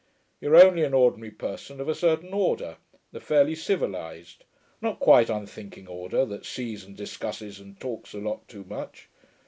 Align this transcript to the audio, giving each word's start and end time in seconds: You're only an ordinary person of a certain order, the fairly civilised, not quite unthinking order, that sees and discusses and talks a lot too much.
You're 0.39 0.55
only 0.55 0.83
an 0.83 0.95
ordinary 0.95 1.29
person 1.29 1.79
of 1.79 1.87
a 1.87 1.93
certain 1.93 2.33
order, 2.33 2.77
the 3.11 3.19
fairly 3.19 3.53
civilised, 3.53 4.43
not 4.81 4.99
quite 4.99 5.29
unthinking 5.29 5.85
order, 5.87 6.25
that 6.25 6.43
sees 6.43 6.83
and 6.83 6.97
discusses 6.97 7.59
and 7.59 7.79
talks 7.79 8.15
a 8.15 8.17
lot 8.17 8.47
too 8.47 8.63
much. 8.63 9.09